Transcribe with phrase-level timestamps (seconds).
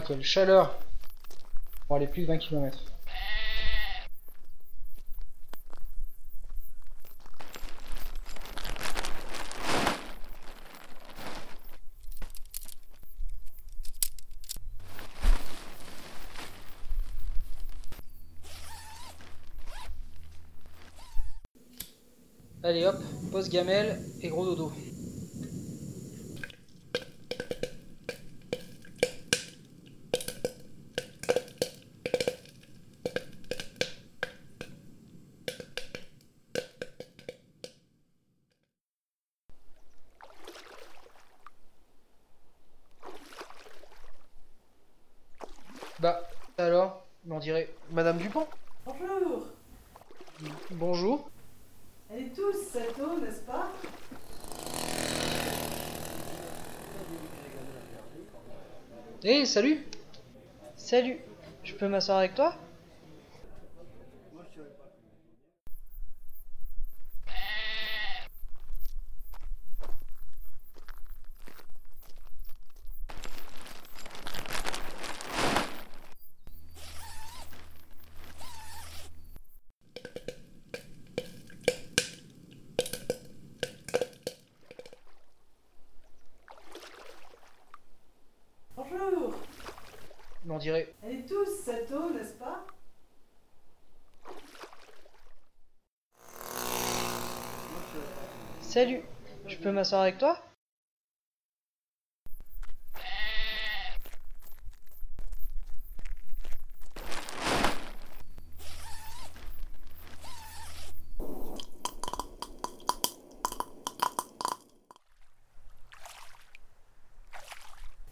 [0.00, 0.78] Quelle chaleur
[1.88, 2.78] Bon, aller plus de 20 km.
[22.64, 22.96] Allez hop,
[23.30, 24.72] pause gamelle et gros dodo.
[46.02, 46.20] Bah,
[46.58, 48.48] alors, on dirait Madame Dupont.
[48.84, 49.46] Bonjour.
[50.72, 51.30] Bonjour.
[52.12, 53.70] Elle est tous cette eau, n'est-ce pas?
[59.22, 59.86] Eh, salut.
[60.74, 61.20] Salut.
[61.62, 62.56] Je peux m'asseoir avec toi?
[88.92, 89.34] Bonjour.
[90.48, 92.66] On dirait Elle est tous cette eau, n'est-ce pas?
[98.60, 99.00] Salut.
[99.46, 100.38] Je peux m'asseoir avec toi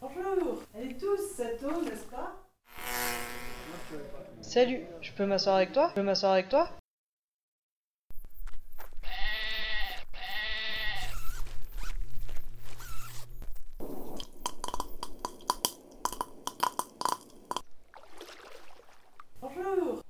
[0.00, 2.36] Bonjour Elle est tous cette eau, n'est-ce pas?
[4.42, 5.88] Salut Je peux m'asseoir avec toi?
[5.88, 6.68] Je peux m'asseoir avec toi?
[19.40, 20.02] Bonjour.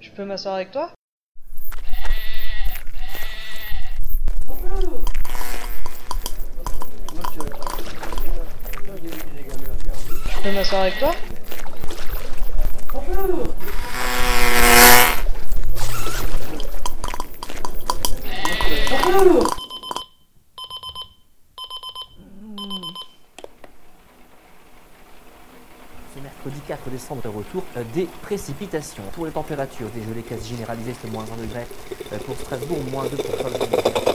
[0.00, 0.92] Je peux m'asseoir avec toi
[4.48, 5.04] Bonjour
[9.04, 10.52] Je peux
[26.20, 29.02] mercredi 4 décembre, retour euh, des précipitations.
[29.14, 31.66] Pour les températures, dégelé quasi généralisé, c'est moins 1 degré
[32.12, 34.05] euh, pour Strasbourg, moins 2 pour Charles.